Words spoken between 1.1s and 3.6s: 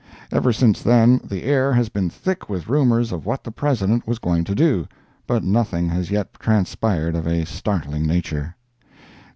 the air has been thick with rumors of what the